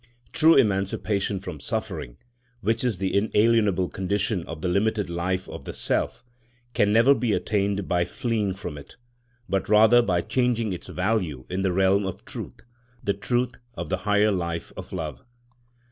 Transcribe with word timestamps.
True 0.33 0.55
emancipation 0.55 1.37
from 1.39 1.59
suffering, 1.59 2.17
which 2.61 2.83
is 2.83 2.97
the 2.97 3.15
inalienable 3.15 3.87
condition 3.89 4.43
of 4.47 4.61
the 4.63 4.67
limited 4.67 5.11
life 5.11 5.47
of 5.47 5.65
the 5.65 5.73
self, 5.73 6.23
can 6.73 6.91
never 6.91 7.13
be 7.13 7.33
attained 7.33 7.87
by 7.87 8.05
fleeing 8.05 8.55
from 8.55 8.79
it, 8.79 8.95
but 9.47 9.69
rather 9.69 10.01
by 10.01 10.21
changing 10.21 10.73
its 10.73 10.87
value 10.87 11.45
in 11.51 11.61
the 11.61 11.71
realm 11.71 12.07
of 12.07 12.25
truth—the 12.25 13.13
truth 13.13 13.57
of 13.75 13.89
the 13.89 13.97
higher 13.97 14.31
life 14.31 14.73
of 14.75 14.91
love. 14.91 15.23